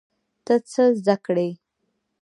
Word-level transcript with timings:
ته 0.45 0.55
څه 0.71 0.83
زده 0.99 1.15
کړې؟ 1.25 1.49